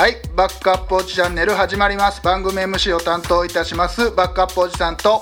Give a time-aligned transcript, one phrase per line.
[0.00, 2.22] はいバックアップおじチャンネル始まります。
[2.22, 5.20] 番組 MC を担当いたしますバックアップおじさんと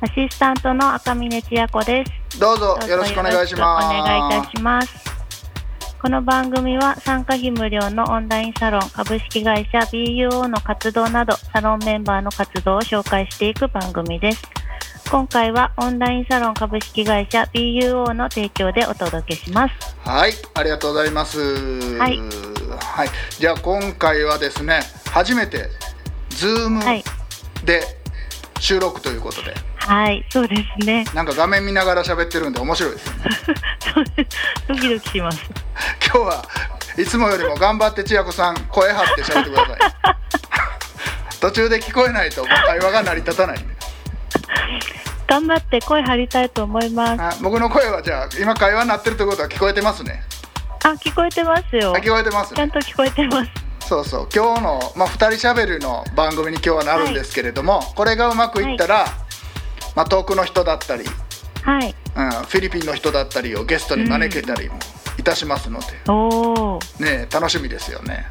[0.00, 2.38] アシスタントの赤嶺千也子です。
[2.38, 3.86] どうぞよろしくお願いします。
[3.86, 4.88] お願いいたします。
[6.00, 14.42] この番組は参加費無料のオンラインサロン株式会社 BUO の活動などサロンメンバーの活動を紹介していく番組です。
[15.10, 19.74] 今回はオンラインサロン株式会社 BUO の提供でお届けします。
[20.08, 21.98] はいありがとうございます。
[21.98, 23.08] はいはい、
[23.38, 25.68] じゃあ今回はですね初めて
[26.30, 27.04] Zoom はい。
[27.64, 27.82] で
[28.60, 31.04] 収録ということで、はいそうですね。
[31.14, 34.28] なんか画面見ながら喋ってるんで面白いですよね。
[34.68, 35.38] ドキドキします。
[36.04, 36.44] 今日は
[36.96, 39.78] いつもよりも頑張って千夜子さん声張って喋ってください。
[41.40, 43.74] 途中で聞こえないと会話が成り立たないんで。
[45.26, 47.22] 頑張って声張りたいと思います。
[47.22, 50.22] あ僕の声はじゃあ今会話になってるってことは聞こえてますね
[50.84, 51.92] あ聞こえてますよ。
[51.94, 52.56] あ聞こえてますね。
[52.56, 53.50] ちゃんと聞こえてます。
[53.88, 54.28] そうそう。
[54.34, 59.06] 今日の、まあ、2人しゃべるの番組に今日はなるんですけれども、これがうまくいったら、
[59.94, 61.04] まあ、遠くの人だったり、
[61.62, 61.94] はい。
[62.14, 64.74] うん、フィリピンの人だったりをゲストに招けたりも
[65.18, 68.26] いたしますので、おおね楽しみですよね。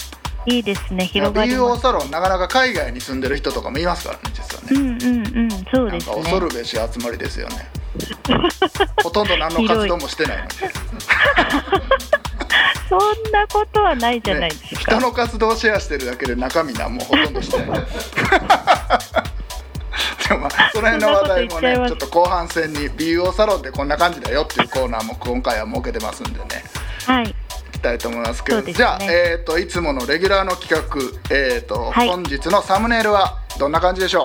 [0.45, 1.57] いいですね広がりす。
[1.81, 6.15] サロンなかなか海外に住んでる人とかもいますからね実はね、うんうんうんそうなんですね。
[6.15, 7.69] か恐るべし集まりですよね。
[9.03, 10.49] ほとんど何の活動もしてないのに、
[12.91, 17.67] そんなことはないじゃないねですか、人の活動をシェアしてるだけで中身なんもほとんどしてない。
[20.27, 26.45] でもまあその辺の話題もねちょっと後半戦に BUO サロンってこんな感じだよっていうコーナーも今回は設けてますんでね。
[27.05, 27.23] はい。
[27.29, 27.33] い
[27.71, 28.61] きたいと思いますけど。
[28.61, 28.73] ね。
[28.73, 30.85] じゃあ、えー、といつものレギュラーの企画、
[31.35, 32.07] えーとはい。
[32.09, 34.23] 本日のサムネイルはどんな感じでしょう？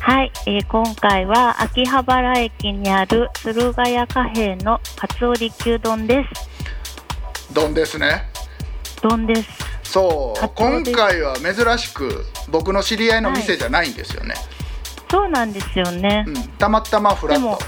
[0.00, 6.55] はい、えー今回は秋葉原駅にある駿河屋貨幣のカツオリ牛丼です
[7.56, 8.28] 丼ですね。
[9.00, 9.48] 丼です。
[9.82, 10.50] そう。
[10.54, 14.34] 今回は珍しく僕の知り合いの店じゃないんですよね、
[15.10, 17.64] そうなんですよね、うん、たまたまフラッでもと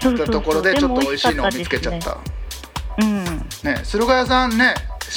[0.00, 0.24] そうそう。
[0.24, 2.16] そう来たところでちょっと美味しいのを見つけちゃった。
[2.16, 4.74] ですねね駿河屋さんね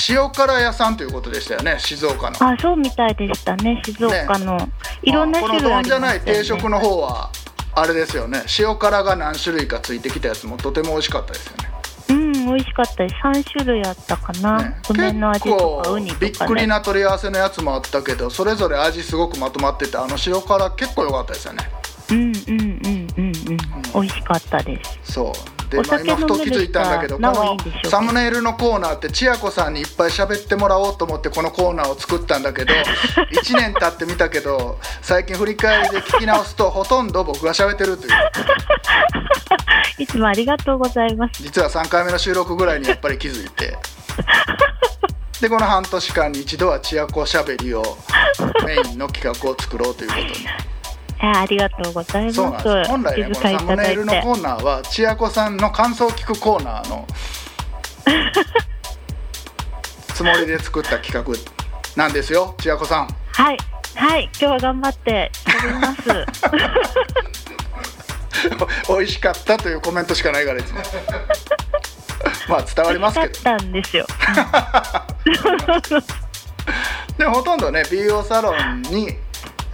[0.07, 2.37] 塩辛屋さんということでしたよね静岡の。
[2.39, 4.69] うんあそうみたいでしたね静岡の、
[5.01, 7.31] いろんな種類ありまこの丼じゃない定食の方は
[7.73, 8.43] あれですよね。
[8.59, 11.74] 塩辛が何種類かついてきたやつもとても美味しかったですよね
[12.09, 13.15] うん美味しかったです。
[13.23, 14.81] 3種類あったかな、ね。
[14.89, 16.31] 梅の味とかウニとかね。
[16.31, 21.63] びっくりな取り合わせのやつもあったけどそれぞれ味すごくまとまっててあの塩辛結構良かったですよね。
[22.11, 23.27] うんうんうんうん。
[23.27, 23.35] うん。
[23.93, 25.13] 美味しかったです。
[25.13, 27.57] そうで、おまあ、今ふと気づいたんだけどこの
[27.89, 32.73] サムネイルのコーナーって千夜子さんにいっぱい喋ってもらおうと思ってこのコーナーを作ったんだけど
[33.31, 38.13] 1年経ってみたけど最近振り返りで聞き直すとほとんど僕が喋ってるという。
[39.97, 41.41] いつもありがとうございます。
[41.41, 43.77] 実は3回目の収録ぐらいにやっぱり気づいて。
[45.41, 47.97] でこの半年間に一度は千夜子しゃべりを
[48.65, 50.25] メインの企画を作ろうということに
[51.25, 52.41] えありがとうございます。
[52.85, 57.05] 本来ねこのサムネイルのコーナーは千夜子さんの感想を聞くコーナーの
[60.13, 61.23] つもりで作った企画
[61.95, 62.55] なんですよ。
[62.59, 63.07] 千夜子さん。
[63.31, 63.57] はい。
[63.95, 64.29] はい。
[64.39, 66.03] 今日は頑張って喋ります。
[68.87, 70.83] 美味しかったというコメントしかないからですね。
[72.47, 73.41] まあ伝わりますけど。
[73.41, 74.05] たんですよ。
[77.17, 79.17] でもほとんどね BO サロンに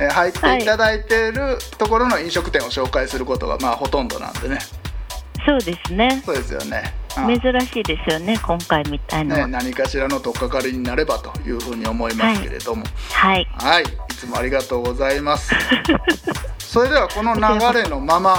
[0.01, 4.57] えー入っていただいているところの飲食店を紹介することがまあほとんどなんでね。
[5.45, 6.21] そうですね。
[6.25, 6.93] そうですよね。
[7.17, 7.39] うん。
[7.39, 12.83] 珍しいですよね今回みたいなのねは、何かしらの取っかかりになればというふうに思いますけれども。
[13.11, 13.47] はい。
[13.59, 13.85] はい、い、
[14.15, 15.53] つもありがとうございます。
[16.59, 18.31] それではこの流れのまま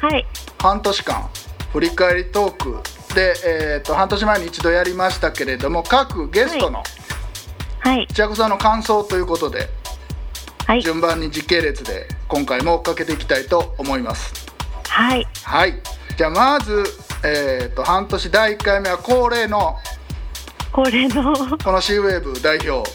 [0.00, 0.26] はい。
[0.58, 1.28] 半年間
[1.72, 6.82] 振り返りトークで、えー、と半年前に一度やりましたけれども各ゲストの
[7.78, 8.06] はい。
[8.12, 9.68] 千子さんの感想ということで
[10.66, 10.82] はい。
[10.82, 14.34] 順番に時系列で今回も追っかけていきたいと思います。
[14.88, 15.26] はい。
[15.44, 15.74] はい。
[16.16, 16.84] じゃあまず、
[17.24, 19.76] えー、と半年第1回目は恒例の
[20.72, 21.34] これの。
[21.58, 22.88] この C ウェーブ代表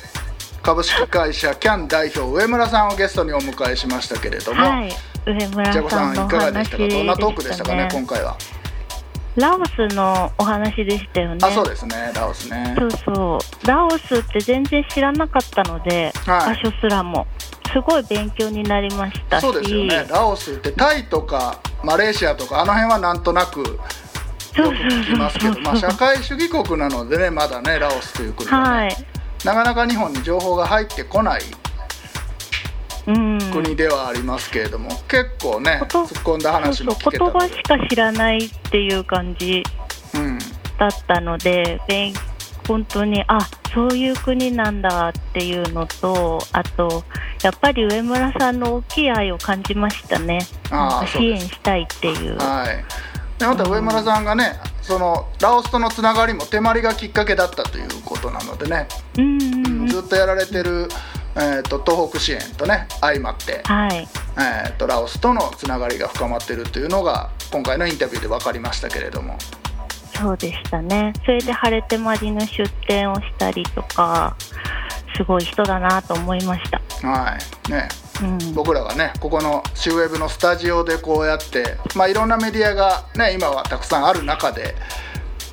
[0.61, 4.91] 株式会社キャン代表上村さんをゲストにお迎えしましたけれども、はい。
[5.25, 6.87] 上村さんのおかがで話したか？
[6.87, 7.89] どんなトークでしたかねね。
[7.91, 8.37] 今回は。
[9.37, 11.37] ラオスのお話でしたよね。
[11.41, 12.11] あそうですね。
[12.13, 12.75] ラオスね。
[12.77, 13.67] そうそう。
[13.67, 16.55] ラオスって全然知らなかったので、はい。
[16.55, 17.25] 場所すらも
[17.73, 19.41] すごい勉強になりましたし。
[19.41, 20.05] そうですよね。
[20.09, 23.79] ラオスってタイとかマレーシアとかあの辺はなんとなくよく
[24.55, 28.97] そう聞きますけど、まあ、社会主義国なのでねまだねラオスという国はね、はい。
[29.45, 31.41] なかなか日本に情報が入ってこない
[33.07, 33.39] うん。
[33.51, 39.63] 国ではありますけれども、結構ね突っ込んだ話も聞そうそうけたので言葉しか知らないっていう感じ
[40.13, 40.37] うん。
[40.77, 42.13] だったので勉
[42.71, 43.39] 本当にあ
[43.73, 47.03] そういう国なんだっていうのとあと
[47.43, 50.39] やっぱり上村さんの大きい愛を感じましたね。
[51.05, 52.37] 支援したいっていう。
[52.37, 53.39] はい。
[53.39, 59.87] でまた上村さんがね、そのラオスとのつながりも手まりがきっかけだったということなのでね、うんうんうん。
[59.87, 60.87] ずっとやられてる、
[61.35, 64.07] えー、と東北支援とね相まって、はい。
[64.37, 69.37] えー、とラオスとのつながりが深まってるというのが今回のインタビューで分かりましたけれども
[70.13, 71.13] そうでしたね。
[71.25, 74.35] それで晴れてまりの出店をしたりとか
[75.15, 77.37] すごい人だなと思いました、は
[77.67, 77.71] い。
[77.71, 77.87] ね。
[78.21, 84.75] うん、僕らがねここのシュウェブのスタジオでこうやって、まあ、いろんなメディアがね今はたくさんある中で、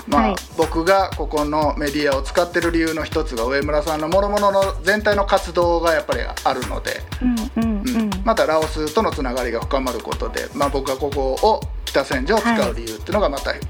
[0.06, 0.36] まあはい。
[0.56, 8.02] 僕がここのメディアを使ってる理由の一つが上村さんの諸々の全体の活動がやっぱりあるので、うんうんうん。
[8.02, 8.10] うん。
[8.24, 13.60] またラオスとのつながりが深まることで、まあ、僕がここを北千住を使う理由っていうのがまた、うん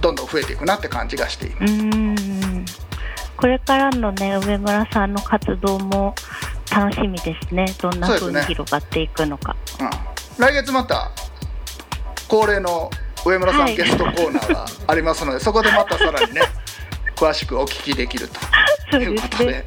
[0.00, 1.72] どんどん増えていくなって感じがしています。
[1.72, 2.64] うん
[3.36, 6.16] これからのね上村さんの活動も
[6.74, 7.66] 楽しみですね。
[7.80, 9.90] どんな風にそうですね広がっていくのか、うん。
[10.42, 11.12] 来月また
[12.26, 12.90] 恒例の
[13.24, 13.76] 上村さんはい。
[13.76, 16.40] ゲストコーナーがありますので、 そこでまたさらにね
[17.14, 18.28] 詳しくお聞きできる
[18.90, 19.64] ということで。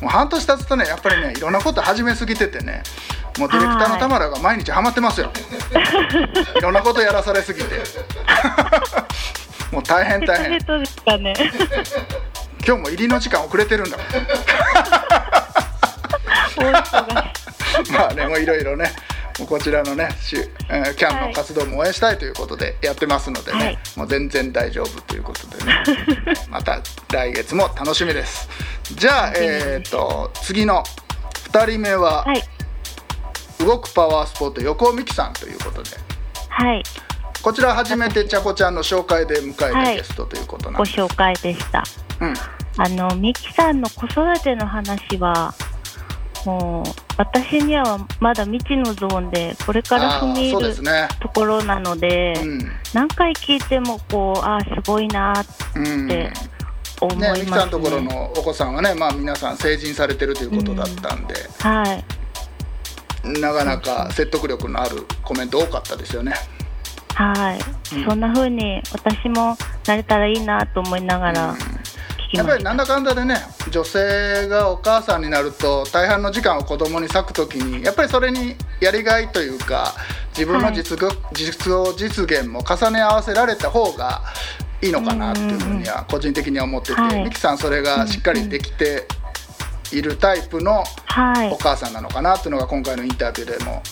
[0.00, 2.82] もう半年経つとねやっぱりねいろんなこと始めすぎててね
[3.38, 5.30] もうディレクターの田村が毎日ハマってますよ。
[6.56, 7.74] いろんなことやらされすぎて。
[9.70, 10.58] もう大変大変。
[11.22, 11.34] ね。
[12.66, 13.96] 今日も入りの時間遅れてるんだ
[17.92, 18.90] まあねもういろいろね
[19.48, 20.08] こちらのね
[20.70, 23.78] えーキャンの活動も応援したいということでやってますのでね、はい。
[23.94, 25.84] もう全然大丈夫ということでね。
[26.50, 26.80] また
[27.12, 28.48] 来月も楽しみです。
[28.92, 30.82] じゃあえっ、と次の
[31.52, 32.42] 2人目は、はい
[33.58, 35.90] 動くパワースポット横尾美希さんということで。
[36.48, 36.82] はい。
[37.42, 41.84] こちら初めてちゃこちゃんの紹介で迎えたはいゲストということなんです、ご紹介でした。
[42.20, 42.34] うん。
[42.78, 45.54] あのミキさんの子育ての話は
[46.44, 51.08] もう私にはまだ未知のゾーンでこれから踏み入るね。
[51.20, 52.58] ところなのでうん。
[52.92, 56.32] 何回聞いてもこうあーすごいなーっうんて
[57.00, 57.44] 思いね、ますね。
[57.44, 62.04] ミキさんのところのお子さんはね、まあ、皆さん成人されてるということだったんで、はい
[63.24, 66.34] なかなか説得力のあるコメント多かったですよね。
[67.14, 68.04] はい、うん。
[68.04, 71.56] そんな風に私もなれたらいいなと思いながらうん。
[72.32, 73.36] やっぱりなんだかんだでね
[73.70, 79.94] 女性がお母さんになると大半の時間を子供に割くときにやっぱりそれにやりがいというか
[80.30, 84.22] 自分の実業,、実業実現も重ね合わせられた方が
[84.82, 87.24] いいのかなっていうふうには個人的には思ってて、はい。
[87.24, 89.06] ミキさんそれがしっかりできて
[89.92, 91.50] いるタイプのはい。
[91.50, 93.82] お母さんなのかなっていうのが今回のインタビューでも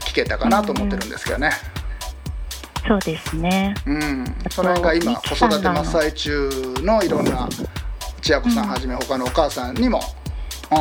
[0.00, 1.50] 聞けたかなと思ってるんですけどね。
[2.86, 3.74] そうですね。
[3.86, 6.50] うん、その辺が今子育て真っ最中
[6.82, 7.48] のいろんな
[8.20, 10.00] 千秋子さんはじめ他のお母さんにも、
[10.70, 10.78] うん、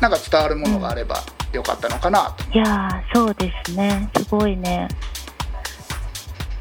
[0.00, 1.22] なんか伝わるものがあれば
[1.52, 4.10] よかったのかなと、いやーそうですね。
[4.16, 4.88] すごいね。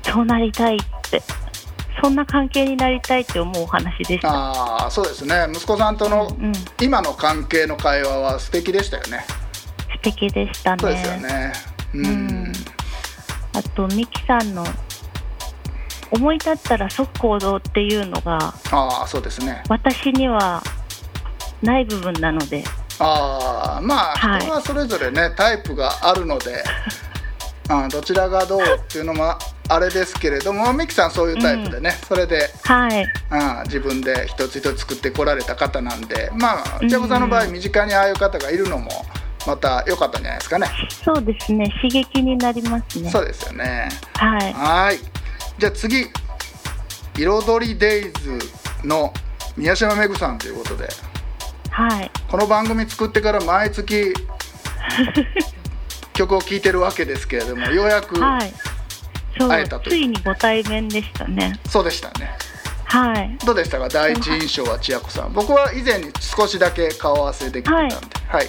[0.04, 0.80] そうなりたいっ
[1.10, 1.22] て
[2.02, 4.30] そんな関係になりたいって思うお話でした。
[4.30, 5.48] ああそうですね。
[5.52, 6.28] 息子さんとの
[6.82, 9.26] 今の関係の会話は素敵でしたよね。
[10.06, 10.82] 敵でしたね。
[10.82, 11.54] そうですよね。
[11.96, 12.54] うん、うん。
[13.56, 14.64] あとミキさんの
[16.12, 19.64] 思い立ったら即行動っていうのがああそうですね。
[19.70, 20.62] 私には
[21.62, 22.64] ない部分なので。
[23.00, 24.42] ああまあはい。
[24.42, 26.64] 人はそれぞれねタイプがあるので、
[27.70, 33.04] うん、どちらがどうっていうのもあれですけれどもミキさんそういうタイプでね、それではい。
[33.04, 38.90] うん、自分で一つ一つ作ってこられた方なんでまあうん千子さんの場合身近にああいう方がいるのも
[39.48, 40.68] また良かったんじゃないですかね。
[41.04, 41.72] そうですね。
[41.82, 43.10] 刺激になりますね。
[43.10, 43.90] そうですよね。
[44.16, 44.54] はい。
[44.54, 45.00] はい。
[45.58, 46.08] じゃあ次
[47.18, 48.40] 「彩りデイズ」
[48.84, 49.14] の
[49.56, 50.90] 宮島めぐさんということで
[51.72, 52.12] はい。
[52.28, 54.14] この番組作ってから毎月
[56.14, 58.54] 曲を聴いてるわけですけれどもようやく はい
[59.40, 61.60] 会えたとついにご対面でしたね。
[61.68, 62.38] そうでしたね。
[62.86, 63.38] はい。
[63.46, 63.90] どうでしたか？
[63.90, 65.34] 第一印象は千秋子さん。
[65.34, 67.96] 僕は以前に少しだけ顔合わせできてたんで。
[68.28, 68.48] はい、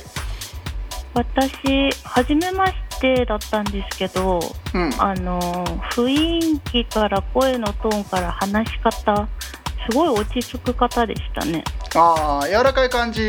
[1.15, 4.41] 私初めましてだったんですけど
[4.75, 5.41] うん、あの
[5.93, 6.09] 雰
[6.57, 9.29] 囲気から声のトーンから話し方
[9.91, 11.63] すごい落ち着く方でしたね。
[11.95, 13.21] ああ柔らかい感じ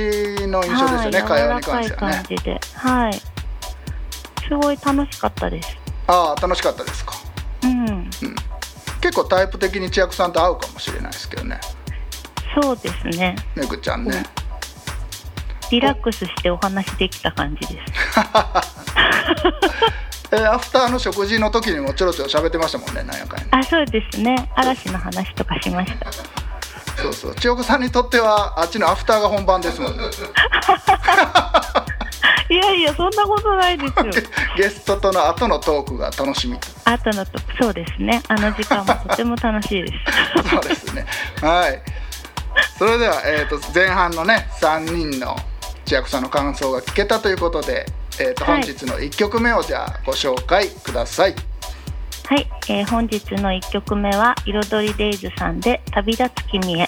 [0.48, 2.16] の印象ですよね、はい、会話に柔らかい関してはね。
[2.16, 2.60] 感じで。
[2.76, 3.14] はい。
[4.48, 5.78] すごい楽しかったです。
[6.08, 7.14] ああ楽しかったですか、
[8.22, 8.28] うん。
[8.30, 8.36] うん、
[9.02, 11.60] 結構タイプ的に千秋さんと合うかもしれないですけどね。
[12.62, 13.36] そうですね。
[13.56, 14.24] めぐちゃんね、
[15.72, 17.74] リラックスしてお話できた感じです。
[20.32, 23.52] えーアフターの食事の時にもちょろちょろ喋ってましたもんねなんやかんやね。
[23.52, 24.50] あそうですね。
[24.56, 26.12] 嵐の話とかしました。
[27.02, 27.36] そうそう。
[27.36, 30.04] 千代子さんにとってはあっちのアフターが本番ですもんね。
[32.50, 34.06] いやいやそんなことないですよ。
[34.58, 36.58] ゲストとの後のトークが楽しみ
[36.92, 38.22] 後のとそうですね。
[38.28, 39.94] あの時間もとても楽しいです。
[40.50, 41.06] そうですね。
[41.42, 41.82] はい。
[42.78, 45.36] それでは、えー、と前半のね3人の
[45.86, 47.86] 千秋さんの感想が聞けたということで、
[48.20, 48.62] えー、とはい。
[48.62, 51.36] 本日の1曲目をじゃあご紹介ください、
[52.26, 56.86] はい、えー本日の1曲目は「彩りデイズ」さんで「旅立つ君へ」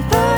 [0.00, 0.31] た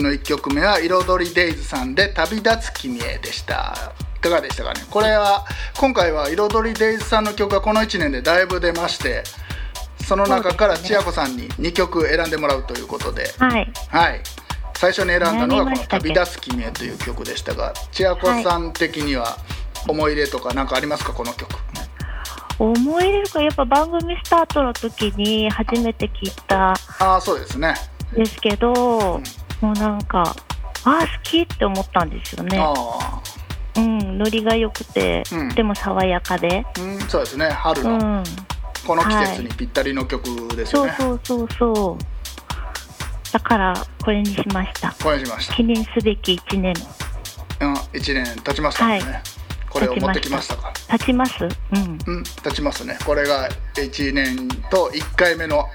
[0.00, 3.92] 日の1曲目は「彩りデイズ」さんで「旅立つ君へ」でした。
[4.16, 4.84] いかがでしたかね？
[4.90, 5.44] これは
[5.78, 9.22] 今回は彩りデイズさんの曲がこの1年でだいぶ出まして
[10.06, 13.32] その中から千秋子さんに2曲選んでもらうということで。
[13.38, 13.72] はい。
[13.88, 14.20] はい。
[14.76, 19.36] 最初に選んだのがこの「悩みましたけ旅立つ君へ」という曲でしたが千秋子さん的には
[19.88, 21.12] 思い入れとか何かありますか？
[21.12, 21.50] この曲。
[22.58, 27.74] 思い入れるかやっぱ番組スタートの時に初めて聞いたああそうですね。
[28.14, 29.22] ですけど、
[29.60, 30.34] もうなんか
[30.84, 32.58] あー好きって思ったんですよね。
[32.58, 33.22] あ
[33.76, 35.48] うんノリが良くて、うん。
[35.50, 36.64] でも爽やかで。
[36.66, 38.24] あうんそうですね春のうん。
[38.86, 40.24] この季節にぴったりの曲
[40.56, 41.98] ですよね、そうそうそうそ
[43.32, 44.94] だからこれにしました。
[45.02, 45.54] これにしました。
[45.54, 46.74] 記念すべき1年。
[47.60, 49.02] うん1年経ちましたね、はい。
[49.68, 50.72] これを持ってきましたか。
[50.88, 51.44] 経ちます。
[51.44, 51.98] うん。
[52.06, 52.98] うん経ちますね。
[53.04, 55.68] これが1年と1回目の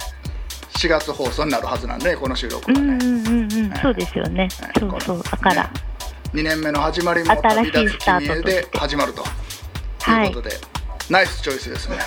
[0.78, 3.45] 4月放送になるはずなんでこの収録がね、うんうんうん
[3.82, 4.48] そうですよね。
[4.62, 5.70] はいそうそうだから、ね
[6.34, 7.72] 2年目の始まりも新しい。
[7.72, 9.24] 旅立つスタート君へで始まると。
[10.02, 10.28] はい。
[10.28, 10.56] いうことで、
[11.10, 11.98] ナイスチョイスですね。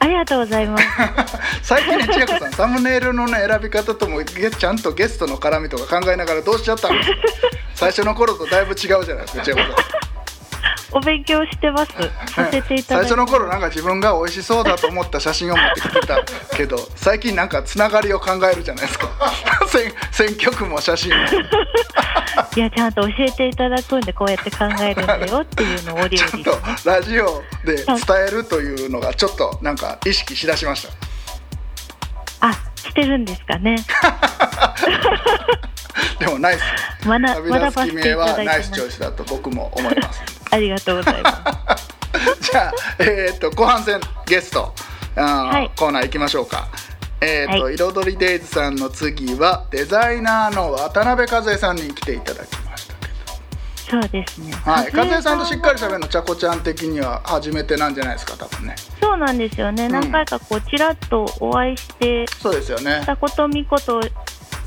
[0.00, 0.84] ありがとうございます。
[1.62, 7.16] 最近ね千秋さんサムネイルのね選び方ともゲちゃんとゲストの絡みとか考えながらどうしちゃったんですか？
[7.76, 9.74] 最初の頃とだいぶ違うじゃないですか千秋さん
[10.92, 11.92] お勉強してます。
[12.34, 13.08] させていただいて。
[13.08, 16.22] 最初の頃なんか自分が美味しそうだと思った写真を持ってきてた
[16.56, 19.08] けど 最近なんかつながりを考えるじゃないですか。
[19.68, 21.16] 選選曲も写真も。
[22.56, 27.96] いやちゃんと教えていただくんでこうやって考えるんだよっていうのをお料ちゃん理とラジオで伝
[28.28, 32.48] えるというのがちょっとなんか意識しだしました。
[32.48, 33.76] あしてるんですかね。
[36.18, 36.62] でもナイス。
[37.08, 37.20] 学
[37.74, 38.56] ばせていはただいてます。
[38.56, 41.88] ナイスチョイスだと僕も思いますありがとうございます。
[42.52, 44.74] じゃあ、えー、と後半戦ゲスト
[45.16, 45.70] あー、はい。
[45.76, 46.68] コーナー行きましょうか。
[47.22, 47.74] えーとはい。
[47.74, 54.50] 彩りデイズさんの次はデザイナーの渡辺和恵さんに来ていただきましたけそうですね。
[54.50, 58.74] ど、はい、和恵さんとしっかりさ喋るのちゃこちゃん的には初めてなんじゃないですか多分ね。
[59.00, 59.90] そうなんですよね、ん。
[59.90, 63.06] 何回かこうちらっとお会いしてそうですよね。
[63.18, 64.02] ことみこと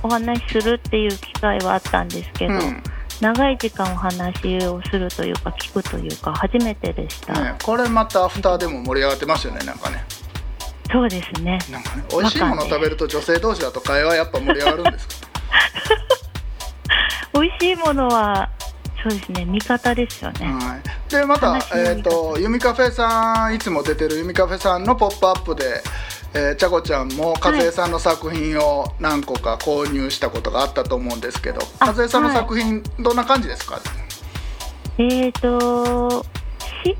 [0.02, 2.84] お話しするっていう機会はあったんですけど、うん
[3.26, 10.04] 長い時間お話をするというか聞くというか初めてでした、ね、これまたアフターでも盛り上がってますよねなんかね。
[10.92, 11.58] そうですね。
[11.72, 15.28] なんかね美味しいもの食べると女性同士だと会話やっぱ盛り上がるんですか？
[17.42, 18.48] 美味しいものは
[19.02, 22.10] そうですね味方ですよね、はい、でまたえー、見方。
[22.12, 25.82] とユミカフェさんいつも出てるユミカフェさんの「ポップアップで、
[26.38, 33.80] えー、ちゃこちゃんも和江さんの作品を何個か購入したことがあったと思うんですけど、あ和江さんの作品、どんな感じですか？
[34.98, 36.26] えーと
[36.84, 36.98] し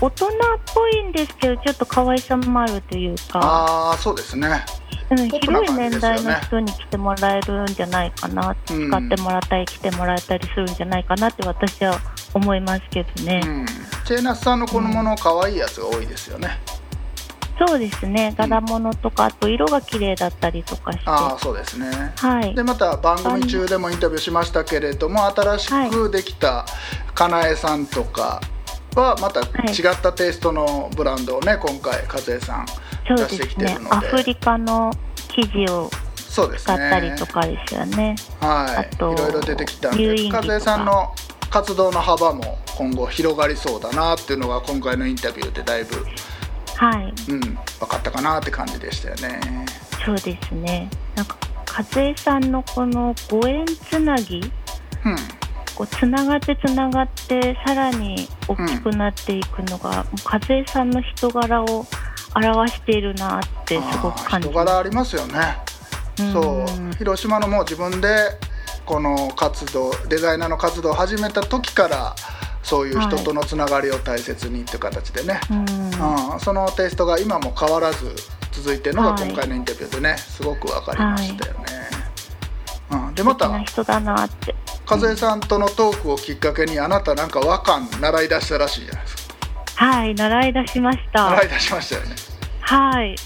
[0.00, 0.30] 大人っ
[0.74, 4.64] ぽいんですけどちょっと可愛さもあるというか、ああそうですね。
[5.10, 12.00] うん、広い年代の人に来てもらえるんじゃないかな、うん使ってもらったり来てもらえたりするんじゃないかなって私は
[12.34, 13.66] 思いますけどね、うん。
[14.04, 16.58] チェーナスさんのこのもの可愛いやつが多いですよね、
[17.58, 18.34] そうですね。
[18.36, 21.04] 柄物とかあと色が綺麗だったりとかして。
[21.06, 22.12] ああそうですね。
[22.16, 22.54] はい。
[22.54, 26.64] でまた番組中でもインタビューしましたけれども新しくできた
[27.14, 28.40] かなえさんとか
[28.94, 32.66] はまた違ったテイストのブランドをね今回和江さん
[33.08, 33.96] 出してきてるので。
[33.96, 34.92] アフリカの
[35.28, 38.16] 生地をそうです使ったりねとかですよね。
[38.40, 38.76] はい。
[38.76, 41.14] あといろいろ出てきたんで和江さんの
[41.50, 46.06] 活動の幅も今後広がりそうだなっていうのが今回のインタビューでだいぶ、
[46.82, 47.14] はい。
[47.30, 49.40] うん、分かったかなって感じでしたよね。
[50.04, 50.90] そうですね。
[51.14, 51.36] なんか
[51.94, 55.16] 和江さんのこのご縁つなぎうん。
[55.76, 61.86] こうつながってつながってさらに大きくなっていくのが、もう和江さんの人柄を
[62.34, 65.58] 表しているなってすごく感じ人柄ありますよね。
[66.32, 66.94] そう。
[66.98, 68.08] 広島のもう自分で
[68.84, 72.16] この活動デザイナーの活動を始めた時から
[72.62, 76.32] そういう人とのつながりを大切にっていう形でね、うん。
[76.34, 76.40] うん。
[76.40, 78.14] そのテイストが今も変わらず
[78.52, 79.28] 続いてるのがはい。
[79.28, 81.66] 今回のインタビューでねすごく分かりましたよね。
[82.90, 84.54] うん、でまたな人だなって。
[84.88, 89.34] 和江さんとのトークをきっかけにあなたなんか和漢習い出したらしいじゃないですか。
[89.86, 91.30] はい習い出しました。
[91.30, 92.16] 習い出しましたよね。
[92.60, 93.16] はい。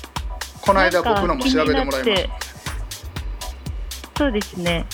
[0.67, 2.31] この間僕のも調べてもらいま気になって
[4.19, 4.85] そうですね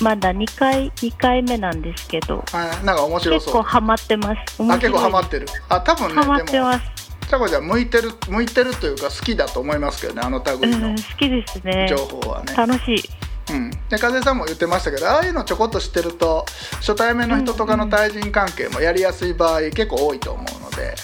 [0.00, 2.42] まだ2回2回目なんですけど。
[2.48, 2.84] すはい。
[2.84, 3.38] なんか面白そう。
[3.38, 4.62] 結構ハマってます。
[4.62, 5.46] 面あ結構ハマっってる？
[5.68, 7.02] あ多分ねハマっでもてます。
[7.28, 10.88] ちゃこちゃん向いてる向いてるというか好きだと思いますけどねあの類の。
[10.88, 11.86] うん好きですね。
[11.88, 13.02] 情報はね、楽しい。
[13.50, 20.94] うん、で風さんも言ってましたけどああいうのちょこっと知ってると初対面の人とかの対人関係もやりやすい場合結構多いと思うので。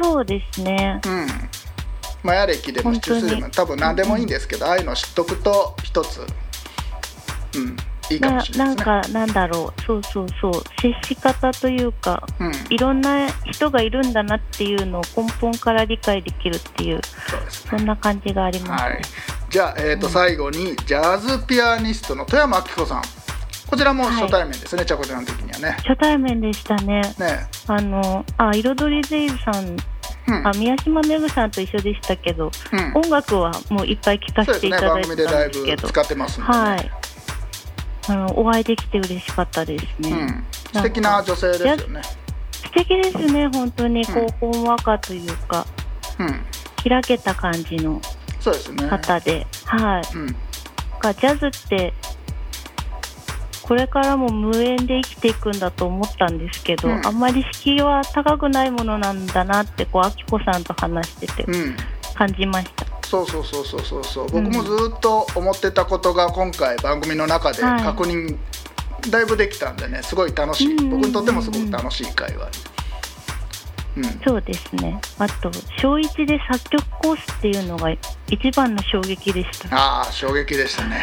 [0.00, 1.00] そうですね。
[1.06, 1.26] うん。
[2.22, 6.20] まあや歴でも出世でも本多分何でもいいんですけどああいうの知っとくと一つ。
[7.56, 7.76] うん
[8.10, 8.88] いいかもなしれなですね。
[8.88, 9.82] ないんかなんだろう。
[9.82, 10.52] そうそうそう。
[10.80, 12.52] 接し方というかうん。
[12.70, 17.00] いろんな人がいるんだなっていうのを根本から理解できるっていう
[17.48, 17.78] そね。
[17.78, 19.02] そんな感じがあります、はい、
[19.50, 23.02] じゃあ、えーと最後にジャズピアニストの富山明子さん。
[23.68, 25.76] こちらも初対面ですね、ちゃこちゃん的にはね。
[25.86, 27.02] 初対面でしたね。
[27.18, 27.46] ね。
[27.66, 29.76] あのあ彩りゼイズさん
[30.28, 30.46] うん。
[30.46, 32.92] あ宮島めぐさんと一緒でしたけどうん。
[32.94, 35.82] 音楽はもういっぱい聴かせていただいてたんですけど。
[35.82, 36.46] ぶ使ってますね。
[36.46, 36.90] はい
[38.08, 42.02] あのお会いできて嬉しかったですね、うん、素敵な女性ですよね。
[42.50, 44.04] 素敵ですね本当に。
[44.06, 45.66] こううほんわかというか。
[46.18, 46.40] うん。
[46.88, 48.00] 開けた感じの
[48.40, 48.88] そうですね。
[48.88, 50.16] 方で、はい。
[50.16, 50.36] うん。
[51.00, 51.92] かジャズって
[53.62, 57.06] これからも無縁で生きていくんだと思ったんですけど、うん。
[57.06, 61.76] あんまり敷居は高くないものなんだなってこうあきこさんと話しててうん。
[62.14, 62.97] 感じました。
[63.08, 64.26] そうそうそうそうそうそう。
[64.26, 67.82] うん僕もずっと思ってたことが今回番組の中ではい。
[67.82, 68.36] 確認
[69.10, 70.72] だいぶできたんでねすごい楽しい。
[70.72, 71.00] うんうんうんうん。
[71.00, 72.50] 僕にとってもすごく楽しい会話
[73.96, 74.04] うん。
[74.26, 75.00] そうですね。
[75.18, 77.90] あと小一で作曲コースっていうのが
[78.28, 79.74] 一番の衝撃でした。
[79.74, 81.02] ああ衝撃でしたね。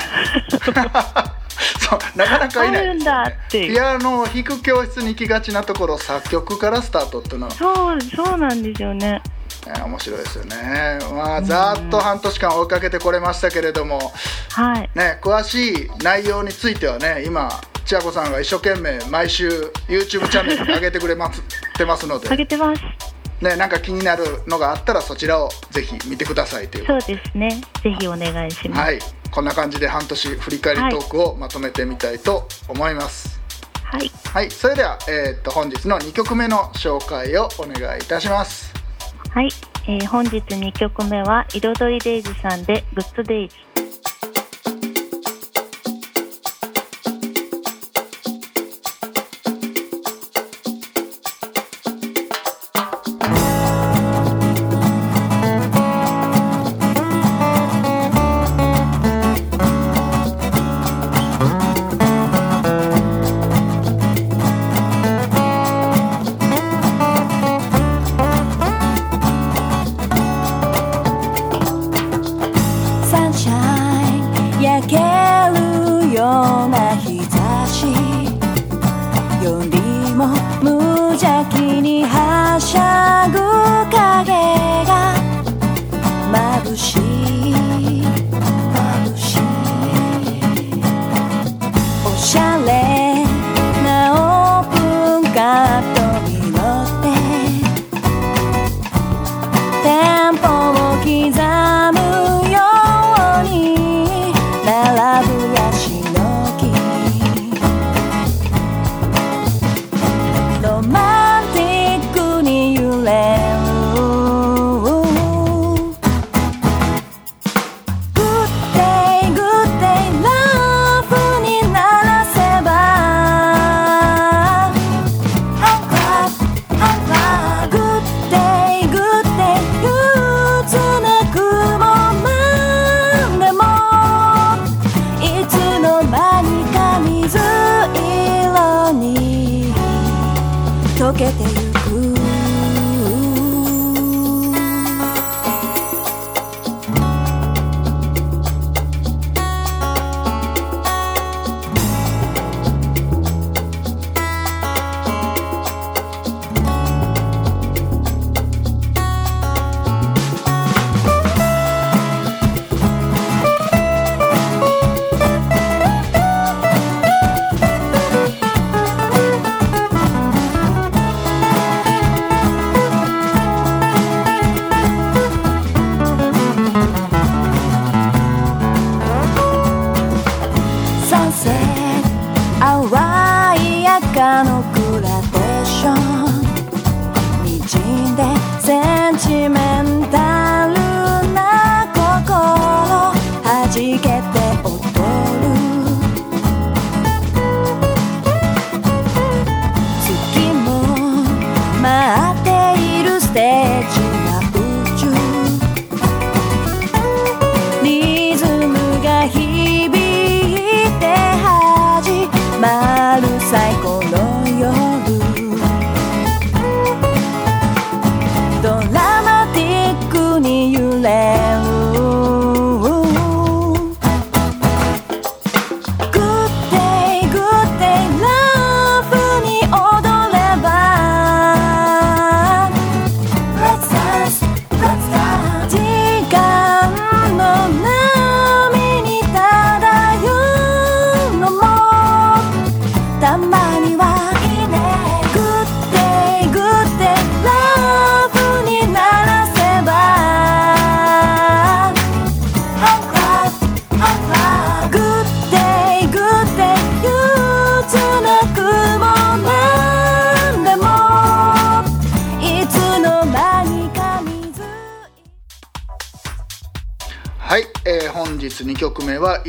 [1.79, 9.21] そうなかなかいないピアノを弾く教室に行きがちなところ作曲からスタートっていうのは、そうそうなんですよね。
[9.65, 13.99] ね面白いですよねまあざーっと半年間追いかけてこれましたけれども
[14.51, 14.89] はい。
[14.95, 17.49] ね詳しい内容についてはね今
[17.85, 19.49] 千秋子さんが一生懸命毎週
[19.87, 21.43] YouTube チャンネルに上げてくれますっ
[21.77, 22.81] てますのであげてます。
[23.41, 27.61] ね、なんか気になるのがあったらそちらをぜひ見てくださいというそうですね。
[27.83, 28.81] ぜひお願いします。
[28.81, 28.99] はい
[29.35, 33.41] こんな感じで半年振り返りトークをまとめてみたいと思います
[33.83, 34.09] はい。
[34.31, 38.74] はい、それでは、えー、と本日の2曲目の紹介をお願いいたします
[39.35, 39.49] はい、
[39.85, 43.64] えー本日2曲目は彩りデイズさんでグッドデイズ。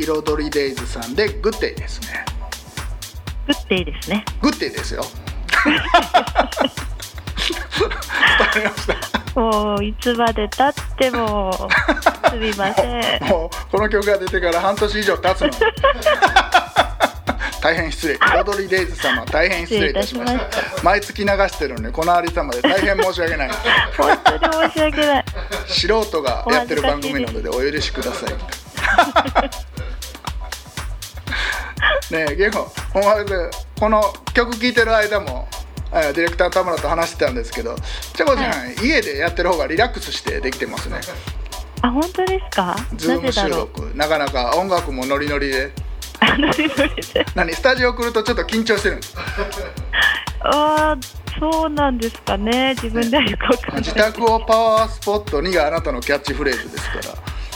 [0.07, 2.25] 彩りデイズ」さんで「グッデイ」ですね。
[3.47, 4.25] グッデイですね。
[4.41, 5.03] グッデイですよ。
[5.65, 5.81] 伝 わ
[8.55, 9.39] りました。
[9.39, 11.69] もういつまで経っても
[12.29, 13.23] すみません。
[13.29, 15.49] もうこの曲が出てから半年以上経つの。
[17.61, 18.17] 大変失礼。
[18.17, 20.83] 彩りデイズ様大変失礼いたしました。
[20.83, 23.49] 毎月流してるのにこのありさまで大変申し訳ない。
[23.97, 25.25] 本当に申し訳ない。
[25.67, 29.66] 素人がやってる番組なのでお許しください
[32.11, 34.01] ねえゲコほんまでこの
[34.33, 35.47] 曲聴いてる間も
[35.91, 37.75] えーディレクターの田村と話してたんですけど
[38.13, 40.99] ちゃこちゃん、は家でやってる方がリラックスしてできてますね。
[41.81, 42.75] あ、本当ですか？
[42.95, 43.91] Zoom 収録。
[43.95, 45.71] なかなか音楽もノリノリで。
[46.19, 47.25] あノリノリで。
[47.35, 49.15] 何スタジオ来るとちょっと緊張してるんです。
[50.41, 52.73] あーそうなんですかね。
[52.81, 53.81] 自分ではよくわかんない。
[53.83, 57.03] 自宅をパワースポットにがあなたのキャッチフレーズですから、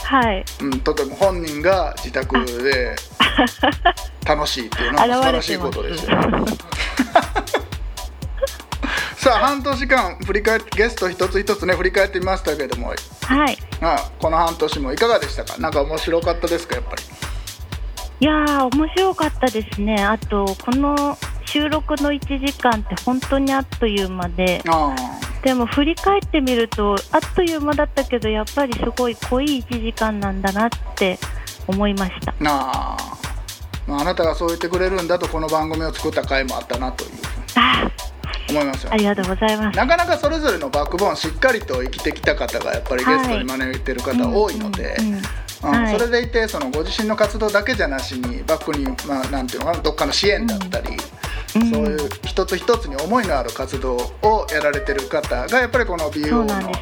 [0.04, 0.44] はい。
[0.60, 2.94] うん、とても本人が自宅で
[4.26, 6.18] 楽しいっていうのは素晴らしいことですよ。
[9.16, 12.88] さあ半年間振り返ってゲスト一つ一つね振り返ってみましたけども。
[12.88, 13.56] はい。
[13.80, 15.56] あこの半年もいかがでしたか？
[15.58, 17.02] なんか面白かったですかやっぱり？
[18.20, 20.02] いやー面白かったですね。
[20.04, 24.94] あとこの収録の1時間って本当にあっという間で、あ
[25.42, 31.18] でも振り返ってみるとあっという間だったけどやっぱりすごい濃い1時間なんだなって
[31.66, 32.32] 思いました。
[32.32, 32.96] あ。
[33.86, 37.10] まああなたがそう言ってくれるんだとこの番組を作った回もあったなという。
[37.10, 37.22] ふうに
[37.56, 37.90] あ
[38.50, 38.92] 思いますよ。
[38.92, 39.76] ありがとうございます。
[39.76, 44.96] なかなかそれぞれのバックボーンしっかりと生きてきた方がやっぱりゲストに招いてる方多いので、
[45.60, 50.96] それでいてそのご自身の活動だけじゃなしにバックに、まあ、なんていうのかなどっかの支援だったり、うん
[51.52, 56.10] そういう一つ一つに思いのある活動をやられてる方がやっぱりこの
[56.44, 56.72] なんの。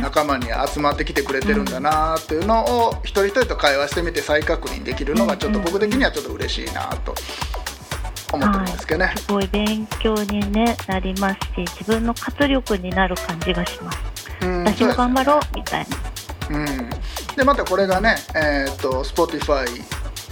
[0.00, 7.14] 仲間に集まってきてくれてるんだなっていうのを一人一人と会話してみて再確認できるのがちょっと僕的にはちょっと嬉しいなと
[8.32, 9.06] 思ってるんですけどね。
[9.06, 13.98] はい、すごい勉強に、ね、なりますし自分の活力になる感じがします。
[14.42, 15.96] うん私も頑張ろうみたいな。
[16.50, 16.90] うん、
[17.36, 19.66] でまたこれがね、えー、と Spotify、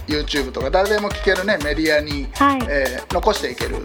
[0.09, 2.59] YouTube とか誰でも聞けるねメディアに、はい。
[2.69, 3.77] えー残していける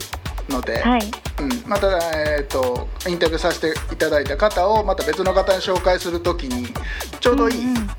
[0.48, 1.10] ので、はい。
[1.40, 6.68] うん、また、えー、とインタビューさせていただいた方をまた別の方に紹介するときに
[7.20, 7.90] ちょうどいいうんうん。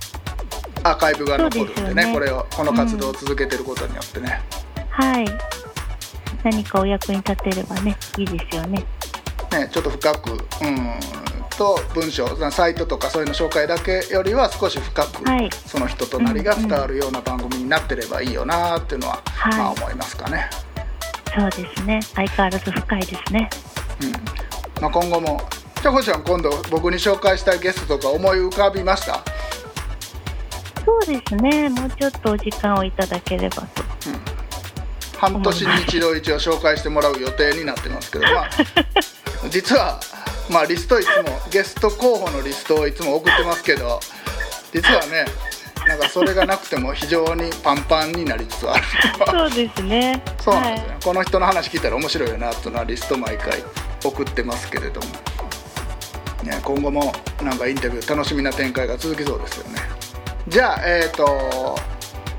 [0.84, 4.42] アーカイブが残るんでね,、これをこの活動を続けてることによってね、
[4.90, 5.26] はい。
[6.44, 8.86] 何かお役に立てればね、いいですよね。
[9.52, 10.34] ねちょっと深くう
[10.68, 11.00] ん
[11.58, 20.50] と文章サイトとかそういうの紹介だけよりは少し深く、はいその人となりが伝わるような番組になってればいいよなっていうのは、はいまあ思いますかね。
[21.38, 22.02] そうですね。
[22.02, 23.50] 相変わらず深いですね。
[24.02, 24.12] うん
[24.82, 25.42] まあ、今後も
[25.82, 29.24] ちゃこちゃん今度僕に紹介したいゲストとか思い浮かびました、
[30.86, 31.70] そうですね。
[31.70, 33.84] もうちょっとお時間をいただければと。
[35.18, 38.50] 半年に一度一応紹介してもらう予定になってますけど、まあ、
[39.50, 40.00] 実は、
[40.50, 44.00] まあ、リストいつもゲスト候補のリストをいつも送ってますけど
[44.72, 45.26] 実はね
[45.88, 48.84] なんかそれがなくても非常にパンパンになりつつある
[49.28, 50.24] そうですね。
[50.40, 50.90] そうなんですよ、はい。
[50.90, 53.64] ねこの人の話聞いたら面白いよなっていうのはリスト毎回
[54.04, 55.08] 送ってますけれども、
[56.44, 59.80] ね、今後もなんかインタビュー楽しみな展開が続きそうですよね。
[60.48, 61.78] じゃあえっ、と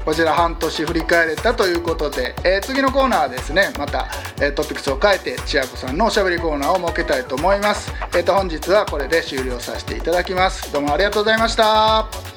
[0.07, 4.07] こちら半年振り返れたということで、えー次のコーナーはですねまた、
[4.41, 7.93] えートピックスを変えて千秋子さんのおしゃべりコーナーを設けたいと思います。
[8.17, 10.73] えっ、と本日はこれで終了させていただきます。
[10.73, 12.36] どうもありがとうございました。